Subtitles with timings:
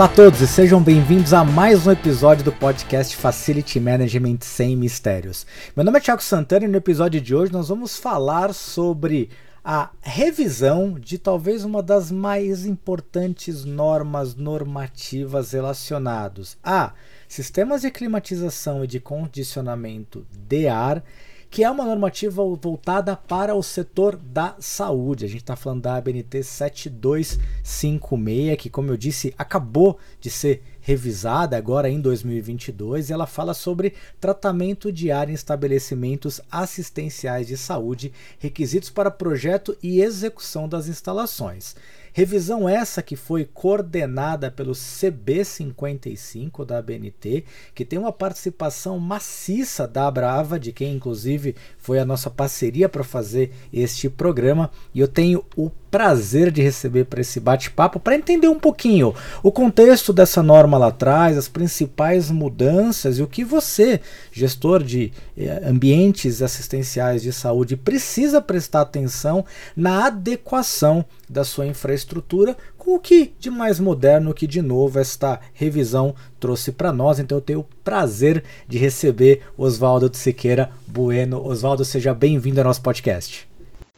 [0.00, 4.74] Olá a todos e sejam bem-vindos a mais um episódio do podcast Facility Management Sem
[4.74, 5.46] Mistérios.
[5.76, 9.28] Meu nome é Thiago Santana e no episódio de hoje nós vamos falar sobre
[9.62, 16.94] a revisão de talvez uma das mais importantes normas normativas relacionados a
[17.28, 21.04] sistemas de climatização e de condicionamento de ar
[21.50, 25.24] que é uma normativa voltada para o setor da saúde.
[25.24, 31.56] A gente está falando da ABNT 7256, que, como eu disse, acabou de ser revisada
[31.56, 38.12] agora em 2022 e ela fala sobre tratamento de ar em estabelecimentos assistenciais de saúde,
[38.38, 41.74] requisitos para projeto e execução das instalações.
[42.12, 47.44] Revisão essa que foi coordenada pelo CB55 da ABNT,
[47.74, 53.04] que tem uma participação maciça da Brava, de quem inclusive foi a nossa parceria para
[53.04, 58.48] fazer este programa, e eu tenho o prazer de receber para esse bate-papo para entender
[58.48, 64.00] um pouquinho o contexto dessa norma lá atrás, as principais mudanças e o que você,
[64.30, 69.44] gestor de eh, ambientes assistenciais de saúde, precisa prestar atenção
[69.76, 75.38] na adequação da sua infraestrutura com o que de mais moderno que de novo esta
[75.52, 77.18] revisão trouxe para nós.
[77.18, 81.44] Então eu tenho o prazer de receber Oswaldo de Siqueira Bueno.
[81.46, 83.49] Oswaldo, seja bem-vindo ao nosso podcast.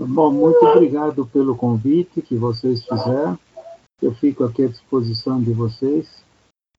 [0.08, 3.38] Bom, muito obrigado pelo convite que vocês fizeram.
[4.00, 6.24] Eu fico aqui à disposição de vocês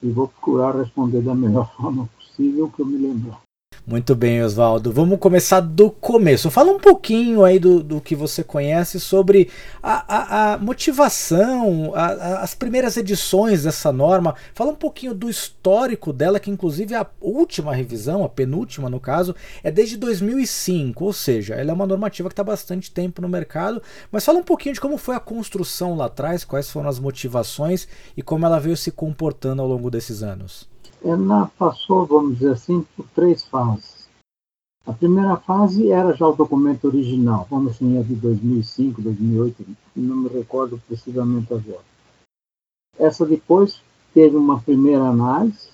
[0.01, 3.41] e vou procurar responder da melhor forma possível que eu me lembrar.
[3.85, 4.93] Muito bem, Oswaldo.
[4.93, 6.49] Vamos começar do começo.
[6.49, 9.49] Fala um pouquinho aí do, do que você conhece sobre
[9.83, 14.35] a, a, a motivação, a, as primeiras edições dessa norma.
[14.53, 19.35] Fala um pouquinho do histórico dela, que inclusive a última revisão, a penúltima no caso,
[19.61, 23.83] é desde 2005, ou seja, ela é uma normativa que está bastante tempo no mercado.
[24.09, 27.85] Mas fala um pouquinho de como foi a construção lá atrás, quais foram as motivações
[28.15, 30.71] e como ela veio se comportando ao longo desses anos
[31.03, 34.07] ela passou, vamos dizer assim, por três fases.
[34.85, 39.65] A primeira fase era já o documento original, vamos assim, é de 2005, 2008,
[39.95, 41.85] não me recordo precisamente agora.
[42.97, 43.81] Essa depois
[44.13, 45.69] teve uma primeira análise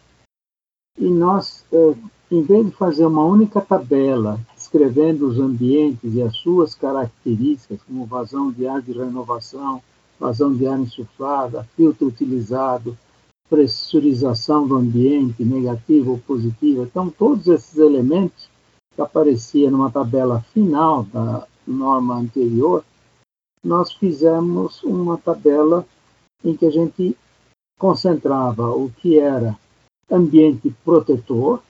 [0.97, 1.95] e nós, eh,
[2.31, 8.05] em vez de fazer uma única tabela descrevendo os ambientes e as suas características, como
[8.05, 9.81] vazão de ar de renovação,
[10.19, 12.95] vazão de ar insuflada, filtro utilizado,
[13.49, 16.83] pressurização do ambiente, negativa ou positiva.
[16.83, 18.47] Então, todos esses elementos
[18.95, 22.83] que apareciam numa tabela final da norma anterior,
[23.63, 25.85] nós fizemos uma tabela
[26.43, 27.17] em que a gente
[27.77, 29.57] concentrava o que era
[30.09, 31.61] ambiente protetor,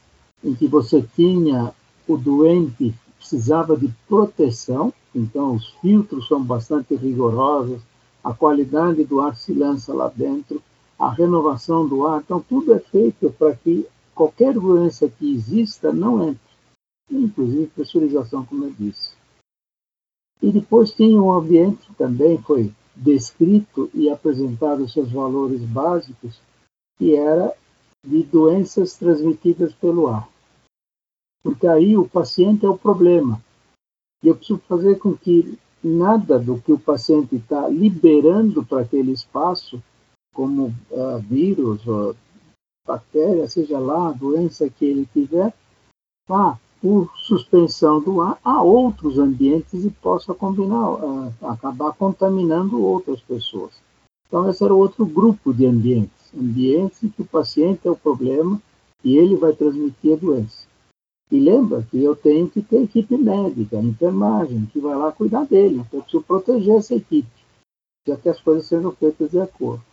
[0.44, 1.74] em que você tinha
[2.08, 7.82] o doente precisava de proteção, então os filtros são bastante rigorosos,
[8.24, 10.62] a qualidade do ar se lança lá dentro,
[11.00, 12.22] a renovação do ar.
[12.22, 16.42] Então, tudo é feito para que qualquer doença que exista não entre,
[17.10, 19.18] inclusive pressurização, como eu disse.
[20.42, 26.42] E depois tem um ambiente também foi descrito e apresentado seus valores básicos,
[26.98, 27.56] que era
[28.06, 30.28] de doenças transmitidas pelo ar.
[31.42, 33.42] Porque aí o paciente é o problema.
[34.22, 39.12] E eu preciso fazer com que nada do que o paciente está liberando para aquele
[39.12, 39.82] espaço
[40.40, 42.16] como uh, vírus, ou
[42.88, 45.54] bactéria, seja lá a doença que ele tiver,
[46.26, 53.20] vá por suspensão do ar a outros ambientes e possa combinar, uh, acabar contaminando outras
[53.20, 53.74] pessoas.
[54.28, 56.34] Então, esse era outro grupo de ambientes.
[56.34, 58.62] Ambientes em que o paciente é o problema
[59.04, 60.66] e ele vai transmitir a doença.
[61.30, 65.84] E lembra que eu tenho que ter equipe médica, enfermagem, que vai lá cuidar dele.
[65.86, 67.28] Então, eu preciso proteger essa equipe,
[68.08, 69.89] já que as coisas sejam feitas de acordo.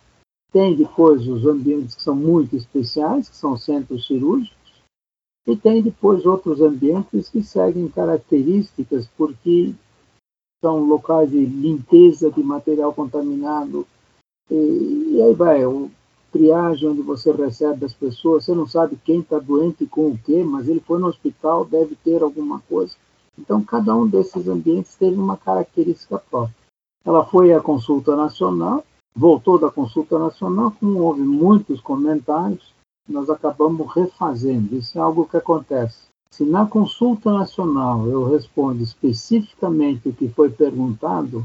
[0.51, 4.57] Tem depois os ambientes que são muito especiais, que são centros cirúrgicos,
[5.45, 9.73] e tem depois outros ambientes que seguem características porque
[10.61, 13.87] são locais de limpeza de material contaminado.
[14.49, 15.89] E, e aí vai, o
[16.31, 20.43] triagem onde você recebe as pessoas, você não sabe quem está doente com o quê,
[20.43, 22.95] mas ele foi no hospital, deve ter alguma coisa.
[23.37, 26.55] Então, cada um desses ambientes teve uma característica própria.
[27.05, 28.83] Ela foi à consulta nacional,
[29.17, 32.71] voltou da consulta nacional, como houve muitos comentários,
[33.09, 34.75] nós acabamos refazendo.
[34.75, 36.07] Isso é algo que acontece.
[36.29, 41.43] Se na consulta nacional eu respondo especificamente o que foi perguntado,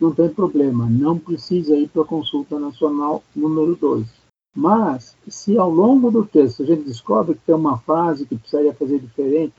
[0.00, 4.06] não tem problema, não precisa ir para a consulta nacional número 2.
[4.54, 8.72] Mas, se ao longo do texto a gente descobre que tem uma frase que precisaria
[8.74, 9.54] fazer diferente,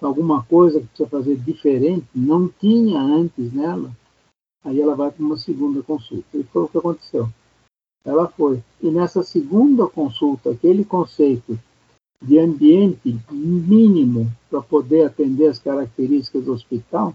[0.00, 3.90] alguma coisa que precisa fazer diferente, não tinha antes nela,
[4.64, 6.36] aí ela vai para uma segunda consulta.
[6.36, 7.28] E foi o que aconteceu.
[8.04, 8.62] Ela foi.
[8.80, 11.58] E nessa segunda consulta, aquele conceito
[12.20, 17.14] de ambiente mínimo para poder atender as características do hospital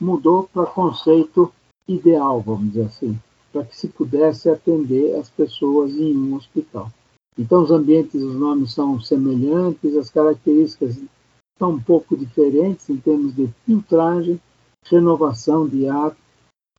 [0.00, 1.52] mudou para conceito
[1.88, 3.18] ideal, vamos dizer assim,
[3.52, 6.90] para que se pudesse atender as pessoas em um hospital.
[7.38, 11.00] Então, os ambientes, os nomes são semelhantes, as características
[11.58, 14.40] são um pouco diferentes em termos de filtragem,
[14.84, 16.16] renovação de ar,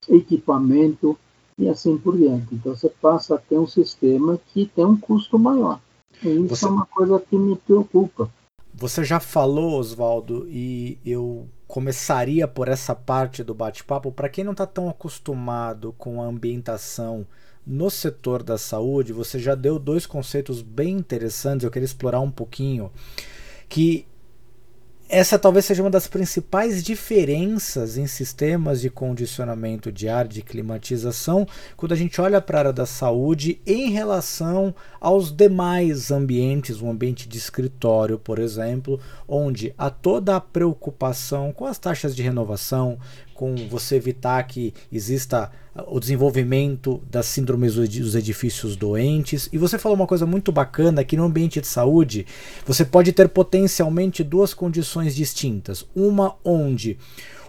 [0.09, 1.17] equipamento
[1.57, 2.53] e assim por diante.
[2.53, 5.79] Então, você passa a ter um sistema que tem um custo maior.
[6.23, 6.65] E isso você...
[6.65, 8.29] é uma coisa que me preocupa.
[8.73, 14.11] Você já falou, Oswaldo, e eu começaria por essa parte do bate-papo.
[14.11, 17.25] Para quem não está tão acostumado com a ambientação
[17.65, 21.63] no setor da saúde, você já deu dois conceitos bem interessantes.
[21.63, 22.91] Eu queria explorar um pouquinho.
[23.67, 24.05] Que
[25.07, 31.47] essa talvez seja uma das principais diferenças em sistemas de condicionamento de ar, de climatização,
[31.77, 36.89] quando a gente olha para a área da saúde em relação aos demais ambientes, um
[36.89, 42.97] ambiente de escritório, por exemplo, onde há toda a preocupação com as taxas de renovação,
[43.35, 45.51] com você evitar que exista
[45.87, 49.49] o desenvolvimento das síndromes dos edifícios doentes.
[49.51, 52.25] E você falou uma coisa muito bacana que no ambiente de saúde
[52.65, 55.85] você pode ter potencialmente duas condições distintas.
[55.93, 56.97] Uma onde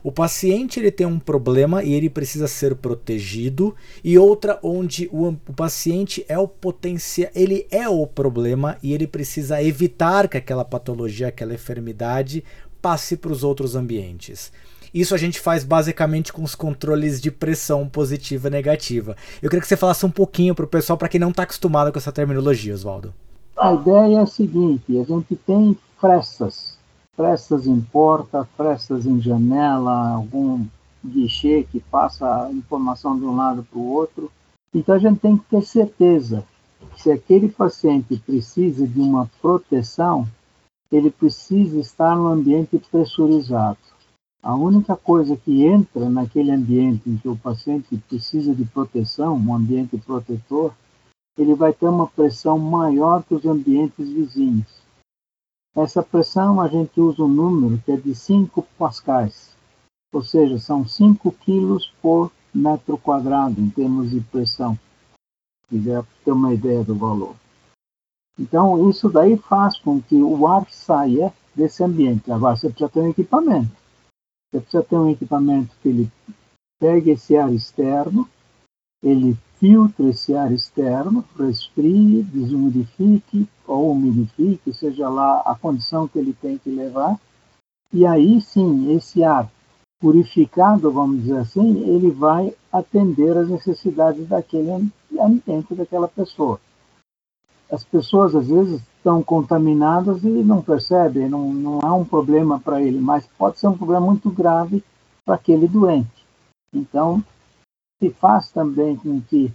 [0.02, 5.28] o paciente ele tem um problema e ele precisa ser protegido e outra onde o,
[5.28, 10.64] o paciente é o potencial, ele é o problema e ele precisa evitar que aquela
[10.64, 12.44] patologia, aquela enfermidade
[12.82, 14.52] passe para os outros ambientes.
[14.92, 19.16] Isso a gente faz basicamente com os controles de pressão positiva e negativa.
[19.42, 21.92] Eu queria que você falasse um pouquinho para o pessoal, para quem não está acostumado
[21.92, 23.12] com essa terminologia, Oswaldo.
[23.56, 26.78] A ideia é a seguinte: a gente tem frestas,
[27.16, 30.66] frestas em porta, frestas em janela, algum
[31.04, 34.30] guichê que passa a informação de um lado para o outro.
[34.74, 36.44] Então a gente tem que ter certeza
[36.94, 40.28] que se aquele paciente precisa de uma proteção,
[40.90, 43.78] ele precisa estar no ambiente pressurizado.
[44.42, 49.54] A única coisa que entra naquele ambiente em que o paciente precisa de proteção, um
[49.54, 50.72] ambiente protetor,
[51.36, 54.82] ele vai ter uma pressão maior que os ambientes vizinhos.
[55.74, 59.54] Essa pressão a gente usa um número que é de 5 pascais,
[60.12, 64.78] ou seja, são 5 quilos por metro quadrado em termos de pressão.
[65.68, 67.36] Se quiser ter uma ideia do valor.
[68.38, 72.30] Então, isso daí faz com que o ar saia desse ambiente.
[72.30, 73.70] Agora, você precisa ter um equipamento.
[74.56, 76.10] Você precisa ter um equipamento que ele
[76.80, 78.26] pegue esse ar externo,
[79.02, 86.32] ele filtre esse ar externo, resfrie, desumidifique ou umidifique, seja lá a condição que ele
[86.32, 87.18] tem que levar,
[87.92, 89.50] e aí sim, esse ar
[90.00, 94.70] purificado, vamos dizer assim, ele vai atender às necessidades daquele
[95.20, 96.60] ambiente, daquela pessoa.
[97.70, 102.82] As pessoas, às vezes, estão contaminadas e não percebem, não, não é um problema para
[102.82, 104.82] ele, mas pode ser um problema muito grave
[105.24, 106.26] para aquele doente.
[106.74, 107.22] Então,
[108.00, 109.52] se faz também com que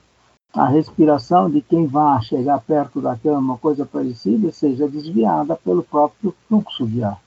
[0.53, 5.83] a respiração de quem vá chegar perto da cama, uma coisa parecida, seja desviada pelo
[5.83, 7.19] próprio fluxo de ar.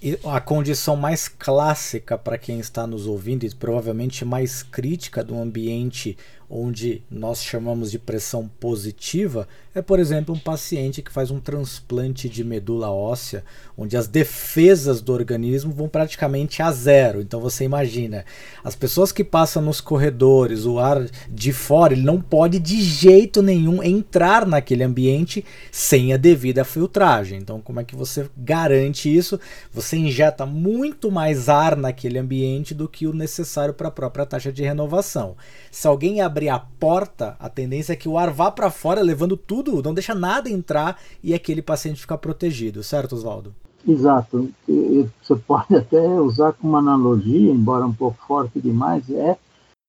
[0.00, 5.36] E a condição mais clássica para quem está nos ouvindo e provavelmente mais crítica do
[5.36, 6.16] ambiente
[6.48, 12.30] onde nós chamamos de pressão positiva, é, por exemplo, um paciente que faz um transplante
[12.30, 13.44] de medula óssea,
[13.76, 17.20] onde as defesas do organismo vão praticamente a zero.
[17.20, 18.24] Então você imagina,
[18.64, 23.42] as pessoas que passam nos corredores, o ar de fora, ele não pode de jeito
[23.42, 27.38] nenhum entrar naquele ambiente sem a devida filtragem.
[27.38, 29.38] Então, como é que você garante isso?
[29.74, 34.52] Você injeta muito mais ar naquele ambiente do que o necessário para a própria taxa
[34.52, 35.36] de renovação.
[35.70, 39.00] Se alguém abrir abrir a porta, a tendência é que o ar vá para fora,
[39.00, 43.54] levando tudo, não deixa nada entrar e aquele paciente ficar protegido, certo, Oswaldo?
[43.88, 44.50] Exato.
[44.68, 49.38] Você pode até usar como analogia, embora um pouco forte demais, é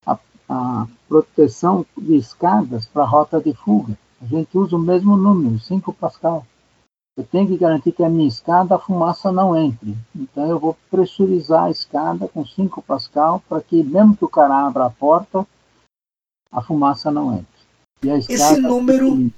[0.05, 3.97] a, a proteção de escadas para rota de fuga.
[4.21, 6.45] A gente usa o mesmo número, 5 Pascal.
[7.17, 9.97] Eu tenho que garantir que a minha escada, a fumaça não entre.
[10.15, 14.65] Então eu vou pressurizar a escada com 5 Pascal para que, mesmo que o cara
[14.65, 15.45] abra a porta,
[16.51, 18.25] a fumaça não entra.
[18.29, 19.31] esse número,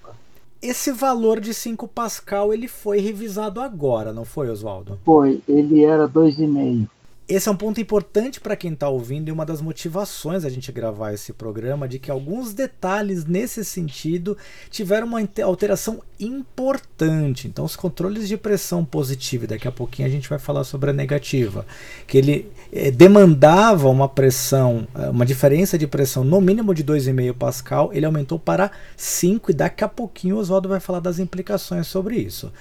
[0.61, 4.99] esse valor de 5 Pascal, ele foi revisado agora, não foi, Oswaldo?
[5.05, 6.87] Foi, ele era 2,5.
[7.29, 10.71] Esse é um ponto importante para quem está ouvindo e uma das motivações a gente
[10.71, 14.35] gravar esse programa de que alguns detalhes nesse sentido
[14.71, 17.47] tiveram uma alteração importante.
[17.47, 20.89] Então, os controles de pressão positiva, e daqui a pouquinho a gente vai falar sobre
[20.89, 21.67] a negativa,
[22.07, 27.35] que ele eh, demandava uma pressão, eh, uma diferença de pressão no mínimo de 2,5
[27.35, 31.85] Pascal, ele aumentou para 5 e daqui a pouquinho o Oswaldo vai falar das implicações
[31.85, 32.51] sobre isso.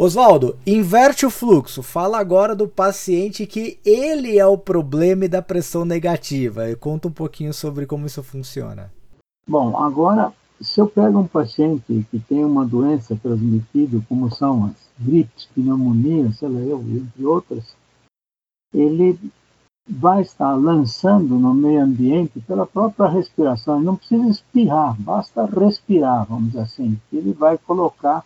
[0.00, 1.82] Oswaldo, inverte o fluxo.
[1.82, 6.62] Fala agora do paciente que ele é o problema da pressão negativa.
[6.76, 8.92] Conta um pouquinho sobre como isso funciona.
[9.48, 14.74] Bom, agora, se eu pego um paciente que tem uma doença transmitida, como são as
[15.04, 17.64] gripes, pneumonia, sei lá eu, entre outras,
[18.72, 19.18] ele
[19.84, 23.74] vai estar lançando no meio ambiente pela própria respiração.
[23.74, 26.96] Ele não precisa espirrar, basta respirar, vamos dizer assim.
[27.12, 28.24] Ele vai colocar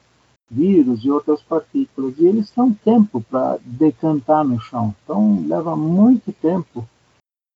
[0.51, 4.95] vírus e outras partículas, e eles têm tempo para decantar no chão.
[5.03, 6.87] Então, leva muito tempo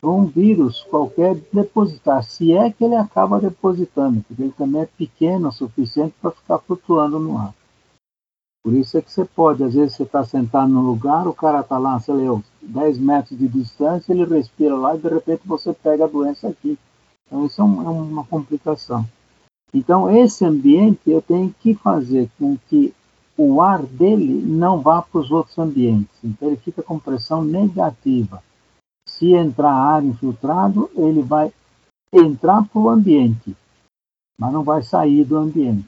[0.00, 4.86] para um vírus qualquer depositar, se é que ele acaba depositando, porque ele também é
[4.86, 7.54] pequeno o suficiente para ficar flutuando no ar.
[8.62, 11.60] Por isso é que você pode, às vezes você está sentado no lugar, o cara
[11.60, 15.72] está lá, sei lá, 10 metros de distância, ele respira lá e de repente você
[15.72, 16.76] pega a doença aqui.
[17.26, 19.06] Então isso é, é uma complicação.
[19.76, 22.94] Então, esse ambiente eu tenho que fazer com que
[23.36, 26.16] o ar dele não vá para os outros ambientes.
[26.24, 28.42] Então, ele fica com pressão negativa.
[29.06, 31.52] Se entrar ar infiltrado, ele vai
[32.10, 33.54] entrar para o ambiente,
[34.40, 35.86] mas não vai sair do ambiente.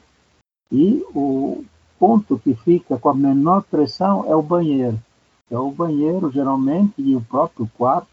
[0.71, 1.65] E o
[1.97, 5.01] ponto que fica com a menor pressão é o banheiro.
[5.49, 8.07] É o banheiro, geralmente, e o próprio quarto.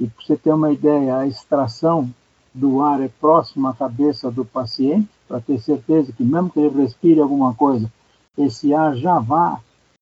[0.00, 2.12] E para você ter uma ideia, a extração
[2.52, 6.82] do ar é próximo à cabeça do paciente, para ter certeza que mesmo que ele
[6.82, 7.90] respire alguma coisa,
[8.36, 9.56] esse ar já vai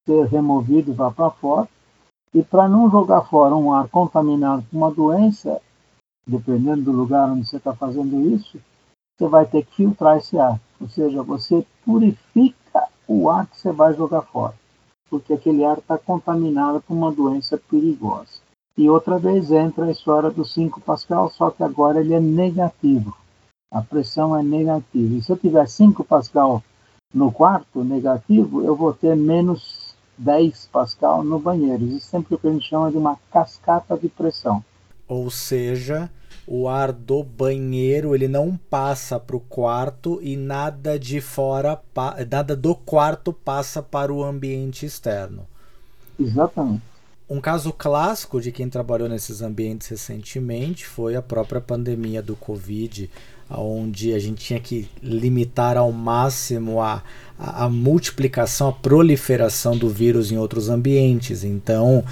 [0.07, 1.69] ser removido, vá para fora.
[2.33, 5.61] E para não jogar fora um ar contaminado com uma doença,
[6.26, 8.59] dependendo do lugar onde você está fazendo isso,
[9.17, 10.61] você vai ter que filtrar esse ar.
[10.81, 14.55] Ou seja, você purifica o ar que você vai jogar fora,
[15.11, 18.48] porque aquele ar está contaminado com uma doença perigosa.
[18.79, 23.13] E outra vez entra a história do 5 Pascal, só que agora ele é negativo.
[23.73, 25.17] A pressão é negativa.
[25.17, 26.63] E se eu tiver 5 Pascal
[27.13, 31.85] no quarto negativo, eu vou ter menos 10 Pascal no banheiro.
[31.87, 34.65] Isso é sempre o que a gente chama de uma cascata de pressão.
[35.09, 36.09] Ou seja,
[36.47, 41.83] o ar do banheiro ele não passa para o quarto e nada de fora,
[42.31, 45.49] nada do quarto passa para o ambiente externo.
[46.17, 46.98] Exatamente.
[47.31, 53.11] Um caso clássico de quem trabalhou nesses ambientes recentemente foi a própria pandemia do Covid,
[53.51, 57.03] onde a gente tinha que limitar ao máximo a,
[57.39, 61.45] a, a multiplicação, a proliferação do vírus em outros ambientes.
[61.45, 62.03] Então,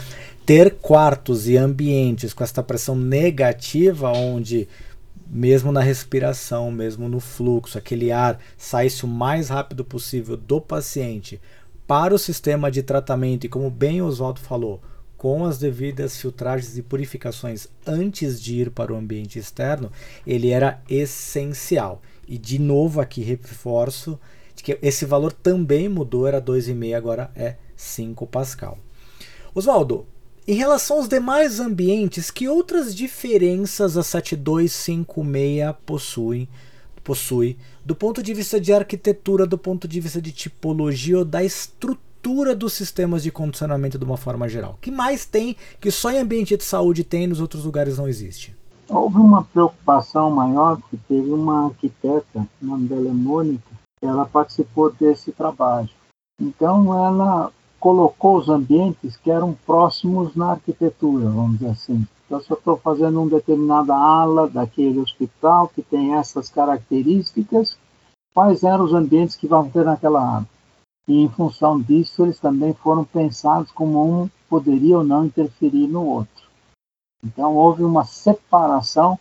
[0.45, 4.69] ter quartos e ambientes com esta pressão negativa, onde
[5.27, 11.41] mesmo na respiração, mesmo no fluxo, aquele ar saísse o mais rápido possível do paciente
[11.87, 14.83] para o sistema de tratamento, e como bem o Oswaldo falou,
[15.17, 19.91] com as devidas filtragens e purificações antes de ir para o ambiente externo,
[20.27, 22.03] ele era essencial.
[22.29, 24.19] E de novo aqui reforço
[24.55, 28.79] de que esse valor também mudou, era 2,5, agora é 5 Pascal.
[29.55, 30.07] Oswaldo,
[30.47, 36.49] em relação aos demais ambientes, que outras diferenças a 7256 possui,
[37.03, 41.43] possui do ponto de vista de arquitetura, do ponto de vista de tipologia ou da
[41.43, 44.73] estrutura estrutura dos sistemas de condicionamento de uma forma geral?
[44.73, 47.99] O que mais tem que só em ambiente de saúde tem e nos outros lugares
[47.99, 48.55] não existe?
[48.89, 53.71] Houve uma preocupação maior que teve uma arquiteta, o nome dela é Mônica,
[54.03, 55.89] ela participou desse trabalho.
[56.41, 62.07] Então ela colocou os ambientes que eram próximos na arquitetura, vamos dizer assim.
[62.27, 67.77] Então, se eu estou fazendo uma determinada ala daquele hospital que tem essas características,
[68.35, 70.47] quais eram os ambientes que vão ter naquela ala?
[71.07, 76.05] E em função disso eles também foram pensados como um poderia ou não interferir no
[76.05, 76.47] outro.
[77.25, 79.19] Então houve uma separação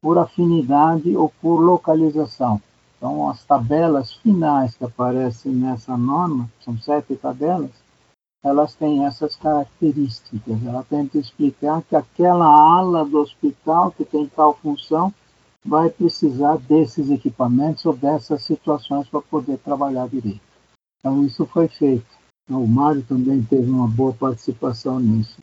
[0.00, 2.60] por afinidade ou por localização.
[2.96, 7.70] Então as tabelas finais que aparecem nessa norma, são sete tabelas,
[8.42, 10.62] elas têm essas características.
[10.64, 15.12] Ela tenta explicar que aquela ala do hospital que tem tal função
[15.64, 20.53] vai precisar desses equipamentos ou dessas situações para poder trabalhar direito.
[21.04, 22.06] Então, isso foi feito.
[22.48, 25.36] O Mário também teve uma boa participação nisso.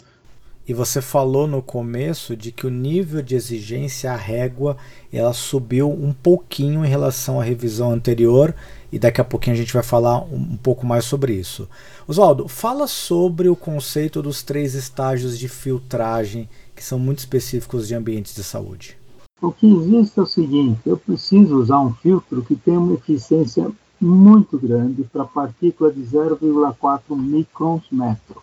[0.68, 4.76] E você falou no começo de que o nível de exigência, a régua,
[5.14, 8.56] ela subiu um pouquinho em relação à revisão anterior,
[8.92, 11.70] e daqui a pouquinho a gente vai falar um, pouco mais sobre isso.
[12.08, 17.94] Oswaldo, fala sobre o conceito dos três estágios de filtragem, que são muito específicos de
[17.94, 18.98] ambientes de saúde.
[19.40, 23.72] O que existe é o seguinte: eu preciso usar um filtro que tenha uma eficiência
[24.02, 28.42] muito grande para partícula de 0,4 microns metro.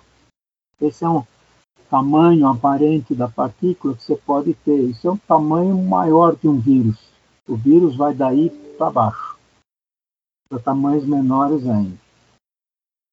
[0.80, 1.24] Esse é um
[1.90, 4.78] tamanho aparente da partícula que você pode ter.
[4.78, 6.98] Isso é um tamanho maior que um vírus.
[7.46, 9.36] O vírus vai daí para baixo,
[10.48, 11.98] para tamanhos menores ainda.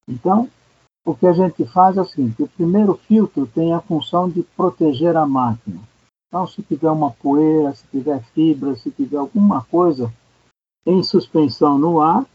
[0.08, 0.50] Então,
[1.04, 4.44] o que a gente faz é o seguinte: o primeiro filtro tem a função de
[4.44, 5.80] proteger a máquina.
[6.28, 10.14] Então, se tiver uma poeira, se tiver fibra, se tiver alguma coisa
[10.86, 12.26] em suspensão no ar,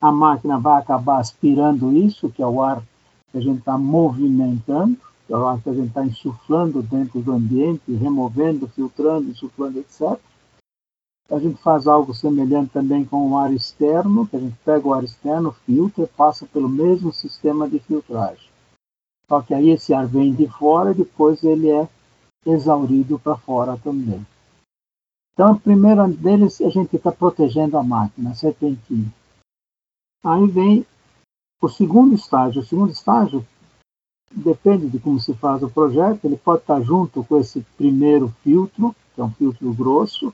[0.00, 2.82] a máquina vai acabar aspirando isso, que é o ar
[3.30, 4.96] que a gente está movimentando,
[5.26, 9.78] que é o ar que a gente está insuflando dentro do ambiente, removendo, filtrando, insuflando,
[9.78, 10.18] etc.
[11.30, 14.92] A gente faz algo semelhante também com o ar externo, que a gente pega o
[14.92, 18.48] ar externo, filtra, passa pelo mesmo sistema de filtragem.
[19.26, 21.88] Só que aí esse ar vem de fora e depois ele é
[22.44, 24.24] exaurido para fora também.
[25.32, 29.10] Então, a primeira deles, a gente está protegendo a máquina, a serpentina.
[30.24, 30.86] Aí vem
[31.60, 32.62] o segundo estágio.
[32.62, 33.46] O segundo estágio
[34.34, 38.96] depende de como se faz o projeto, ele pode estar junto com esse primeiro filtro,
[39.14, 40.32] que é um filtro grosso,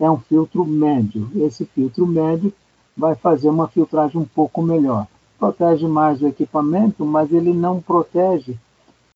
[0.00, 1.30] é um filtro médio.
[1.36, 2.52] Esse filtro médio
[2.96, 5.06] vai fazer uma filtragem um pouco melhor.
[5.38, 8.56] Protege mais o equipamento, mas ele não protege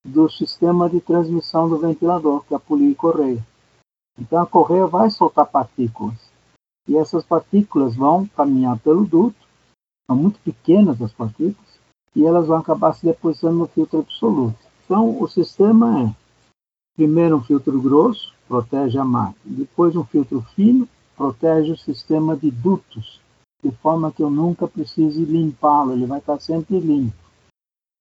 [0.04, 3.44] do sistema de transmissão do ventilador, que é a polia e correia.
[4.18, 6.30] Então a correia vai soltar partículas.
[6.86, 9.49] E essas partículas vão caminhar pelo duto
[10.10, 11.78] são muito pequenas as partículas,
[12.16, 14.58] e elas vão acabar se depositando no filtro absoluto.
[14.84, 16.14] Então, o sistema é,
[16.96, 22.50] primeiro um filtro grosso, protege a máquina, depois um filtro fino, protege o sistema de
[22.50, 23.20] dutos,
[23.62, 27.14] de forma que eu nunca precise limpá-lo, ele vai estar sempre limpo.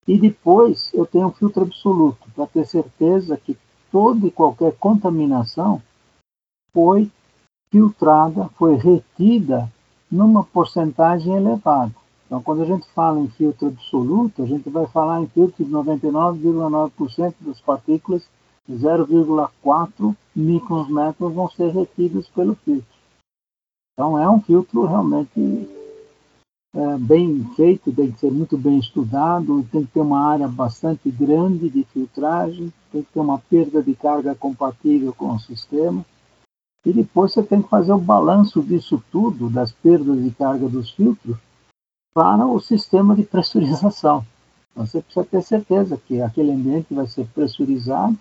[0.07, 3.55] E depois eu tenho um filtro absoluto, para ter certeza que
[3.91, 5.79] toda e qualquer contaminação
[6.73, 7.11] foi
[7.71, 9.71] filtrada, foi retida
[10.11, 11.98] numa porcentagem elevada.
[12.29, 15.71] Então, quando a gente fala em filtro absoluto, a gente vai falar em filtro de
[15.71, 18.23] 99,9% das partículas,
[18.69, 20.87] 0,4 microns
[21.17, 22.85] vão ser retidos pelo filtro.
[23.93, 25.67] Então, é um filtro realmente
[26.75, 31.09] é, bem feito, tem que ser muito bem estudado, tem que ter uma área bastante
[31.09, 36.05] grande de filtragem, tem que ter uma perda de carga compatível com o sistema.
[36.85, 40.91] E depois você tem que fazer o balanço disso tudo, das perdas de carga dos
[40.91, 41.35] filtros,
[42.13, 44.25] para o sistema de pressurização.
[44.75, 48.17] Você precisa ter certeza que aquele ambiente vai ser pressurizado,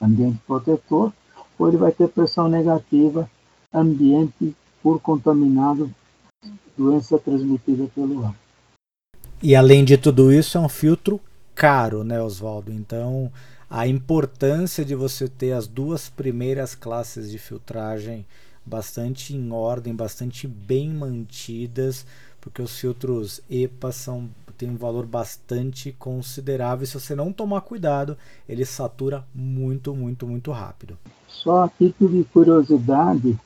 [0.00, 1.12] ambiente protetor,
[1.58, 3.30] ou ele vai ter pressão negativa,
[3.72, 5.92] ambiente por contaminado,
[6.76, 8.34] doença transmitida pelo ar.
[9.42, 11.20] E além de tudo isso, é um filtro
[11.54, 12.72] caro, né, Oswaldo?
[12.72, 13.30] Então,
[13.68, 18.26] a importância de você ter as duas primeiras classes de filtragem
[18.64, 22.06] bastante em ordem, bastante bem mantidas,
[22.42, 24.28] porque os filtros EPA são,
[24.58, 26.84] têm um valor bastante considerável.
[26.84, 30.98] Se você não tomar cuidado, ele satura muito, muito, muito rápido.
[31.28, 33.38] Só a título de curiosidade,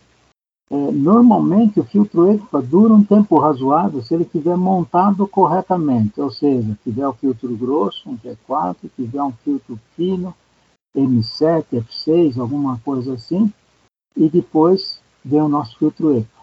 [0.70, 6.30] é, normalmente o filtro EPA dura um tempo razoável se ele estiver montado corretamente, ou
[6.30, 10.34] seja, tiver o filtro grosso, um T4, tiver um filtro fino,
[10.96, 13.52] M7, F6, alguma coisa assim,
[14.16, 16.35] e depois vem o nosso filtro EPA.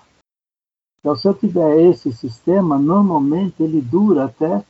[1.04, 4.63] Então, se eu tiver esse sistema, normalmente ele dura até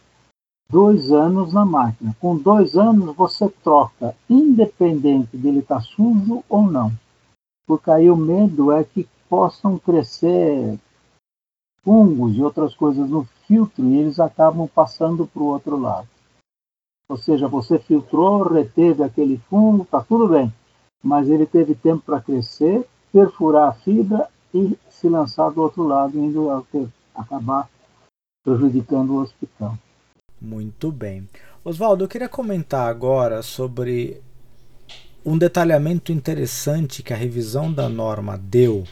[0.68, 2.16] dois anos na máquina.
[2.20, 6.92] Com dois anos, você troca, independente dele estar tá sujo ou não.
[7.68, 10.80] Porque aí o medo é que possam crescer
[11.84, 16.08] fungos e outras coisas no filtro e eles acabam passando para o outro lado.
[17.08, 20.52] Ou seja, você filtrou, reteve aquele fungo, está tudo bem,
[21.04, 26.18] mas ele teve tempo para crescer, perfurar a fibra e se lançar do outro lado,
[26.18, 26.50] indo
[27.16, 27.70] acabar
[28.44, 29.78] prejudicando o hospital.
[30.40, 31.28] Muito bem.
[31.64, 34.22] Oswaldo, eu queria comentar agora sobre
[35.26, 38.84] um detalhamento interessante que a revisão da norma deu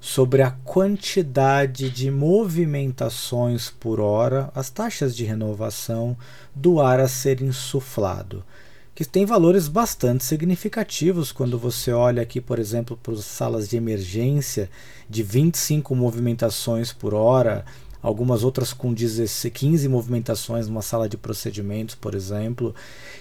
[0.00, 6.16] sobre a quantidade de movimentações por hora, as taxas de renovação
[6.54, 8.44] do ar a ser insuflado
[8.96, 13.76] que tem valores bastante significativos quando você olha aqui, por exemplo, para as salas de
[13.76, 14.70] emergência
[15.06, 17.62] de 25 movimentações por hora,
[18.00, 22.74] algumas outras com 16, 15 movimentações numa sala de procedimentos, por exemplo,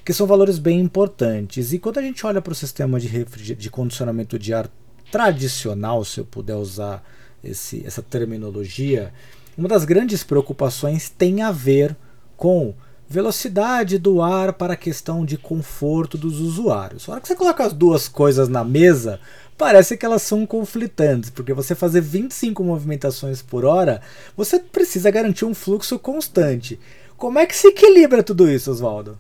[0.06, 1.74] que são valores bem importantes.
[1.74, 4.70] E quando a gente olha para o sistema de, de condicionamento de ar
[5.12, 7.04] tradicional, se eu puder usar
[7.44, 9.12] esse, essa terminologia,
[9.58, 11.98] uma das grandes preocupações tem a ver
[12.38, 12.74] com
[13.08, 17.08] velocidade do ar para a questão de conforto dos usuários.
[17.08, 19.20] A hora que você coloca as duas coisas na mesa,
[19.58, 24.02] parece que elas são conflitantes, porque você fazer 25 movimentações por hora,
[24.36, 26.80] você precisa garantir um fluxo constante.
[27.18, 29.18] Como é que se equilibra tudo isso, Oswaldo?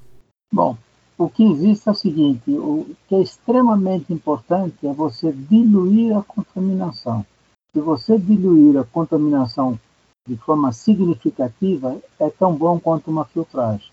[0.52, 0.78] Bom,
[1.17, 6.24] o que existe é o seguinte: o que é extremamente importante é você diluir a
[6.24, 7.26] contaminação.
[7.71, 9.80] Se você diluir a contaminação
[10.28, 13.92] de forma significativa, é tão bom quanto uma filtragem.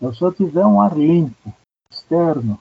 [0.00, 1.52] Eu tiver um ar limpo,
[1.90, 2.58] externo,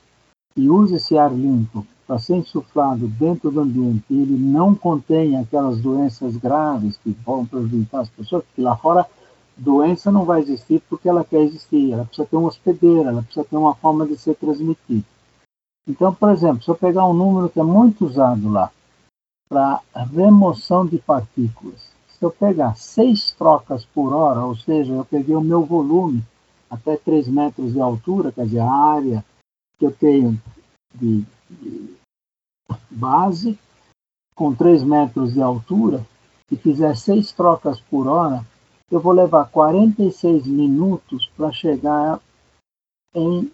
[0.55, 5.37] e use esse ar limpo para ser insuflado dentro do ambiente e ele não contém
[5.37, 9.07] aquelas doenças graves que vão prejudicar as pessoas, porque lá fora
[9.57, 13.45] doença não vai existir porque ela quer existir, ela precisa ter uma hospedeira, ela precisa
[13.45, 15.05] ter uma forma de ser transmitida.
[15.87, 18.71] Então, por exemplo, se eu pegar um número que é muito usado lá
[19.49, 19.81] para
[20.13, 21.92] remoção de partículas,
[22.25, 26.23] eu pegar seis trocas por hora, ou seja, eu peguei o meu volume
[26.69, 29.25] até 3 metros de altura, quer dizer, a área
[29.77, 30.41] que eu tenho
[30.95, 31.95] de, de
[32.89, 33.59] base,
[34.35, 36.05] com 3 metros de altura,
[36.51, 38.45] e fizer seis trocas por hora,
[38.89, 42.19] eu vou levar 46 minutos para chegar
[43.15, 43.51] em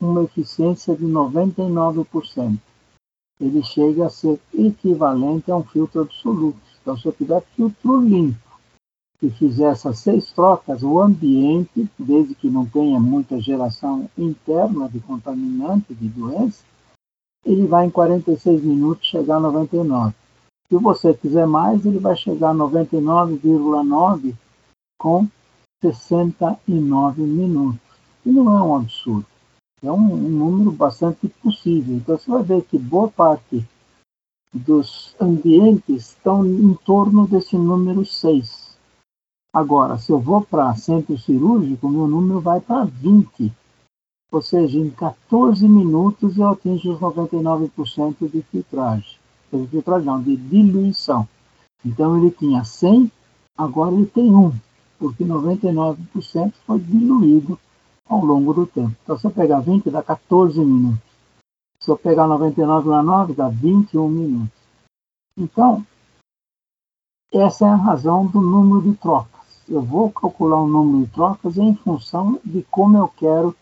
[0.00, 2.58] uma eficiência de 99%.
[3.40, 6.71] Ele chega a ser equivalente a um filtro absoluto.
[6.82, 8.38] Então, se eu tiver filtro limpo
[9.22, 14.98] e fizer essas seis trocas, o ambiente, desde que não tenha muita geração interna de
[14.98, 16.64] contaminante, de doença,
[17.46, 20.12] ele vai em 46 minutos chegar a 99.
[20.68, 24.34] Se você quiser mais, ele vai chegar a 99,9
[24.98, 25.28] com
[25.82, 27.80] 69 minutos.
[28.24, 29.26] E não é um absurdo.
[29.82, 31.96] É um, um número bastante possível.
[31.96, 33.66] Então você vai ver que boa parte
[34.52, 38.76] dos ambientes estão em torno desse número 6.
[39.54, 43.52] Agora, se eu vou para centro cirúrgico, meu número vai para 20.
[44.30, 49.18] Ou seja, em 14 minutos eu atingo os 99% de filtragem.
[49.52, 51.28] De filtragem não, de diluição.
[51.84, 53.10] Então ele tinha 100,
[53.58, 54.52] agora ele tem 1
[55.02, 57.58] porque 99% foi diluído
[58.08, 58.94] ao longo do tempo.
[59.02, 61.11] Então, se eu pegar 20, dá 14 minutos.
[61.82, 64.62] Se eu pegar 99,9, dá 21 minutos.
[65.36, 65.84] Então,
[67.32, 69.64] essa é a razão do número de trocas.
[69.68, 73.56] Eu vou calcular o número de trocas em função de como eu quero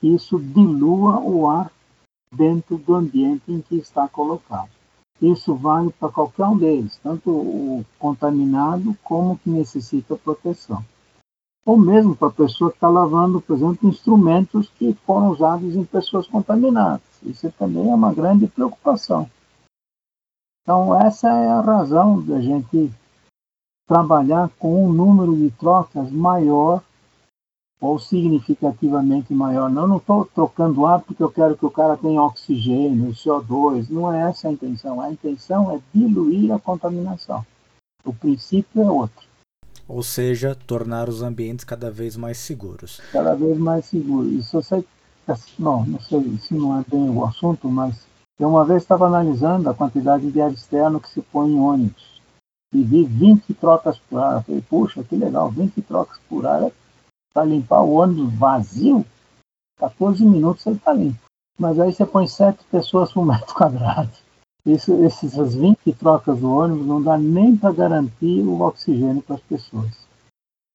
[0.00, 1.70] que isso dilua o ar
[2.32, 4.70] dentro do ambiente em que está colocado.
[5.20, 10.82] Isso vale para qualquer um deles, tanto o contaminado como o que necessita proteção.
[11.66, 15.84] Ou mesmo para a pessoa que está lavando, por exemplo, instrumentos que foram usados em
[15.84, 17.05] pessoas contaminadas.
[17.22, 19.30] Isso também é uma grande preocupação.
[20.62, 22.92] Então, essa é a razão da gente
[23.86, 26.82] trabalhar com um número de trocas maior
[27.80, 29.70] ou significativamente maior.
[29.70, 33.88] Não, não estou trocando ar porque eu quero que o cara tenha oxigênio, CO2.
[33.90, 35.00] Não é essa a intenção.
[35.00, 37.44] A intenção é diluir a contaminação.
[38.04, 39.26] O princípio é outro.
[39.88, 43.00] Ou seja, tornar os ambientes cada vez mais seguros.
[43.12, 44.32] Cada vez mais seguros.
[44.32, 44.84] Isso eu sei,
[45.58, 48.06] não, não sei, isso não é bem o assunto, mas
[48.38, 52.20] eu uma vez estava analisando a quantidade de ar externo que se põe em ônibus
[52.72, 54.36] e vi 20 trocas por ar.
[54.36, 56.72] Eu falei, puxa, que legal, 20 trocas por ar é
[57.32, 59.04] para limpar o ônibus vazio,
[59.78, 61.18] 14 minutos ele está limpo.
[61.58, 64.10] Mas aí você põe sete pessoas por metro quadrado.
[64.64, 69.42] Isso, essas 20 trocas do ônibus não dá nem para garantir o oxigênio para as
[69.42, 70.06] pessoas.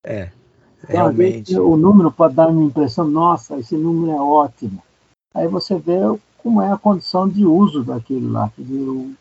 [0.04, 0.32] É,
[0.86, 1.52] realmente.
[1.52, 4.82] Então, o número pode dar uma impressão, nossa, esse número é ótimo.
[5.34, 5.98] Aí você vê
[6.38, 8.50] como é a condição de uso daquele lá.
[8.54, 9.12] Quer dizer, o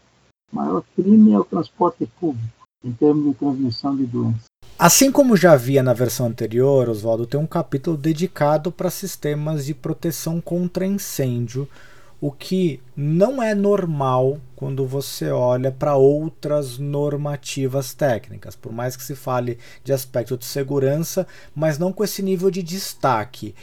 [0.51, 4.45] maior crime é o transporte público, em termos de transmissão de doenças.
[4.77, 9.75] Assim como já havia na versão anterior, Oswaldo tem um capítulo dedicado para sistemas de
[9.75, 11.67] proteção contra incêndio,
[12.21, 19.03] o que não é normal quando você olha para outras normativas técnicas, por mais que
[19.03, 23.55] se fale de aspecto de segurança, mas não com esse nível de destaque.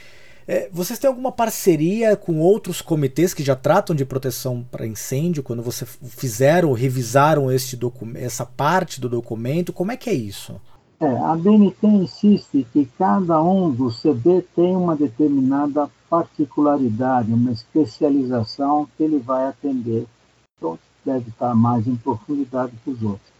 [0.47, 5.42] É, vocês têm alguma parceria com outros comitês que já tratam de proteção para incêndio?
[5.42, 7.79] Quando vocês fizeram, revisaram este
[8.16, 10.61] essa parte do documento, como é que é isso?
[11.01, 18.89] É, a BNT insiste que cada um dos CB tem uma determinada particularidade, uma especialização
[18.97, 20.09] que ele vai atender.
[20.57, 23.31] Então, deve estar mais em profundidade que os outros.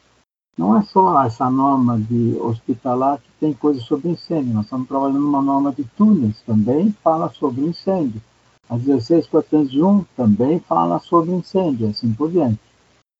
[0.57, 5.21] não é só essa norma de hospitalar que tem coisas sobre incêndio, nós estamos trabalhando
[5.21, 8.23] numa norma de túneis, também fala sobre incêndio.
[8.71, 12.61] A 16401 também fala sobre incêndio, assim por diante.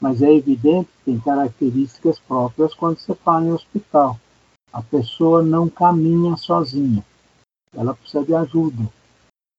[0.01, 4.17] Mas é evidente que tem características próprias quando você fala em hospital.
[4.73, 7.05] A pessoa não caminha sozinha,
[7.75, 8.89] ela precisa de ajuda.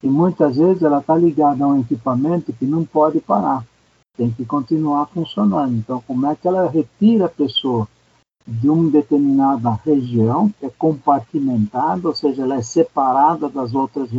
[0.02, 3.66] E muitas vezes ela está ligada a um equipamento que não pode parar
[4.20, 5.78] tem que continuar funcionando.
[5.78, 7.88] Então, como é que ela retira a pessoa
[8.46, 14.10] de uma determinada região, que é compartimentada, ou seja, ela é separada das outras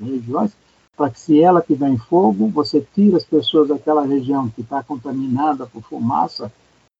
[0.00, 0.56] regiões,
[0.96, 4.82] para que se ela tiver em fogo, você tira as pessoas daquela região que está
[4.82, 6.50] contaminada por fumaça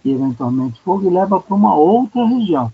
[0.05, 2.71] e eventualmente fogo e leva para uma outra região.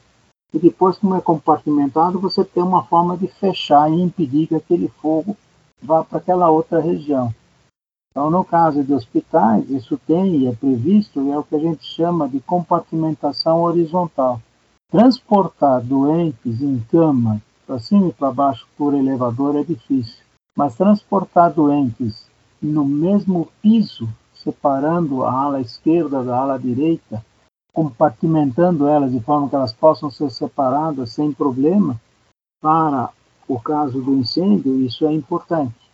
[0.55, 4.87] E depois, como é compartimentado, você tem uma forma de fechar e impedir que aquele
[5.03, 5.37] fogo
[5.83, 7.35] vá para aquela outra região.
[8.13, 11.85] Então, no caso de hospitais, isso tem e é previsto, é o que a gente
[11.85, 14.41] chama de compartimentação horizontal.
[14.93, 20.23] Transportar doentes em cama para cima e para baixo por elevador é difícil,
[20.57, 22.29] mas transportar doentes
[22.63, 27.25] no mesmo piso, separando a ala esquerda da ala direita,
[27.75, 32.01] compartimentando elas de forma que elas possam ser separadas sem problema,
[32.63, 33.11] para
[33.47, 35.85] o caso do incêndio, isso é importante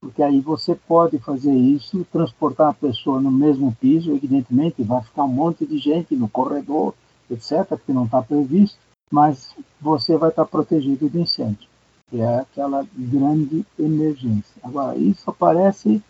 [0.00, 5.24] porque aí você pode fazer isso, transportar a pessoa no mesmo piso, evidentemente vai ficar
[5.24, 6.94] um monte de gente no corredor,
[7.30, 8.78] etc., porque não está previsto,
[9.10, 11.68] mas você vai estar protegido de incêndio,
[12.10, 14.54] que é aquela grande emergência.
[14.62, 16.02] Agora, isso aparece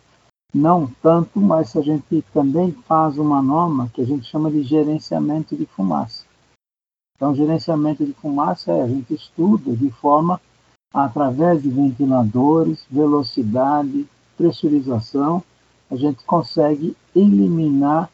[0.54, 5.56] não tanto, mas a gente também faz uma norma que a gente chama de gerenciamento
[5.56, 6.24] de fumaça.
[7.16, 10.40] Então, gerenciamento de fumaça é a gente estuda de forma
[10.92, 14.06] através de ventiladores, velocidade,
[14.36, 15.42] pressurização,
[15.90, 18.10] a gente consegue eliminar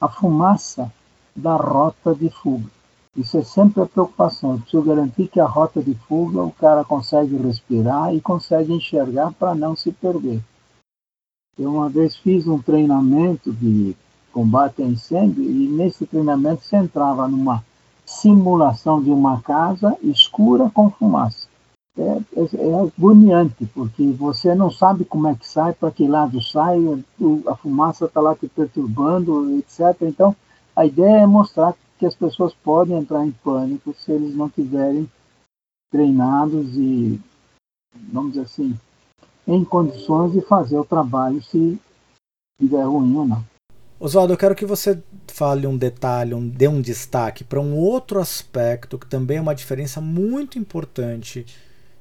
[0.00, 0.92] a fumaça
[1.36, 2.70] da rota de fuga.
[3.16, 4.52] Isso é sempre a preocupação.
[4.52, 9.32] Eu preciso garantir que a rota de fuga o cara consegue respirar e consegue enxergar
[9.32, 10.40] para não se perder.
[11.60, 13.94] Eu uma vez fiz um treinamento de
[14.32, 17.64] combate a incêndio e nesse treinamento você entrava numa
[18.06, 21.50] simulação de uma casa escura com fumaça
[21.98, 26.40] é, é, é agoniante, porque você não sabe como é que sai, para que lado
[26.42, 26.78] sai,
[27.46, 29.96] a fumaça está lá te perturbando, etc.
[30.02, 30.34] Então,
[30.74, 35.10] a ideia é mostrar que as pessoas podem entrar em pânico se eles não tiverem
[35.90, 37.20] treinados e,
[38.12, 38.78] vamos dizer assim,
[39.54, 41.78] em condições de fazer o trabalho se
[42.58, 43.44] estiver ruim ou não.
[43.98, 48.20] Oswaldo, eu quero que você fale um detalhe, um, dê um destaque para um outro
[48.20, 51.44] aspecto que também é uma diferença muito importante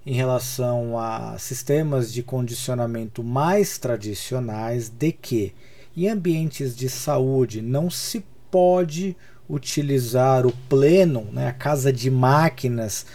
[0.06, 5.54] em relação a sistemas de condicionamento mais tradicionais de que
[5.98, 9.18] em ambientes de saúde não se pode
[9.50, 13.06] utilizar o pleno, né, a casa de máquinas,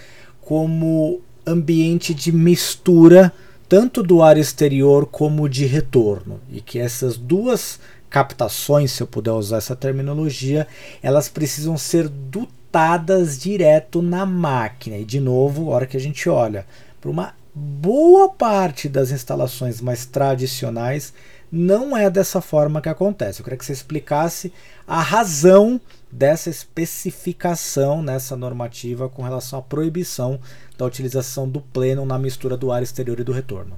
[0.43, 3.33] como ambiente de mistura
[3.69, 9.33] tanto do ar exterior como de retorno e que essas duas captações, se eu puder
[9.33, 10.67] usar essa terminologia,
[11.03, 14.97] elas precisam ser do montadas direto na máquina.
[14.97, 16.67] E de novo, a hora que a gente olha
[17.01, 21.15] para uma boa parte das instalações mais tradicionais,
[21.53, 23.39] não é dessa forma que acontece.
[23.39, 24.53] Eu queria que você explicasse
[24.89, 25.81] a razão
[26.15, 30.39] dessa especificação nessa normativa com relação à proibição
[30.79, 33.77] da utilização do pleno na mistura do ar exterior e do retorno.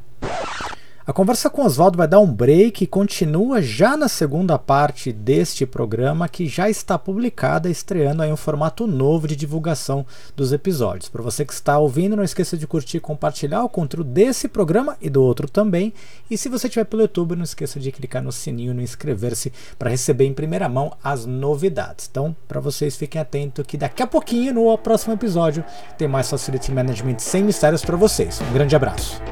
[1.07, 5.65] A conversa com Oswaldo vai dar um break e continua já na segunda parte deste
[5.65, 11.09] programa que já está publicada, estreando aí um formato novo de divulgação dos episódios.
[11.09, 14.97] Para você que está ouvindo, não esqueça de curtir e compartilhar o conteúdo desse programa
[15.01, 15.95] e do outro também.
[16.29, 19.53] E se você estiver pelo YouTube, não esqueça de clicar no sininho e no inscrever-se
[19.79, 22.09] para receber em primeira mão as novidades.
[22.11, 25.65] Então, para vocês fiquem atentos que daqui a pouquinho, no próximo episódio,
[25.97, 28.41] tem mais Facility Management sem mistérios para vocês.
[28.41, 29.23] Um grande abraço.